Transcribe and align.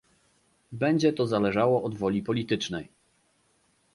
Będzie 0.71 1.13
to 1.13 1.27
zależało 1.27 1.83
od 1.83 1.97
woli 1.97 2.23
politycznej 2.23 2.87